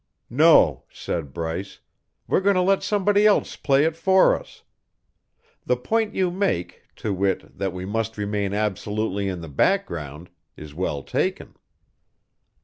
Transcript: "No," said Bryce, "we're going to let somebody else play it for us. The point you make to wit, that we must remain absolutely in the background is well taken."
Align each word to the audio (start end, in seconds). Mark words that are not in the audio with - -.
"No," 0.31 0.85
said 0.91 1.31
Bryce, 1.31 1.79
"we're 2.27 2.41
going 2.41 2.55
to 2.55 2.61
let 2.63 2.81
somebody 2.81 3.27
else 3.27 3.55
play 3.55 3.83
it 3.85 3.95
for 3.95 4.35
us. 4.35 4.63
The 5.63 5.77
point 5.77 6.15
you 6.15 6.31
make 6.31 6.81
to 6.95 7.13
wit, 7.13 7.55
that 7.59 7.71
we 7.71 7.85
must 7.85 8.17
remain 8.17 8.51
absolutely 8.51 9.27
in 9.29 9.41
the 9.41 9.47
background 9.47 10.31
is 10.57 10.73
well 10.73 11.03
taken." 11.03 11.53